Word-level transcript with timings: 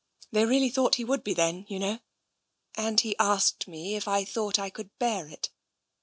They 0.31 0.45
really 0.47 0.69
thought 0.71 0.95
he 0.95 1.03
would 1.05 1.23
be, 1.23 1.35
then, 1.35 1.67
you 1.69 1.77
know. 1.77 1.99
And 2.75 2.99
he 2.99 3.15
asked 3.19 3.67
me 3.67 3.93
if 3.95 4.07
I 4.07 4.25
thought 4.25 4.57
I 4.57 4.71
could 4.71 4.97
bear 4.97 5.27
it. 5.27 5.51